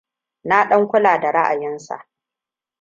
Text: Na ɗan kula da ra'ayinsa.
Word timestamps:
Na 0.43 0.65
ɗan 0.69 0.87
kula 0.87 1.19
da 1.19 1.31
ra'ayinsa. 1.31 2.07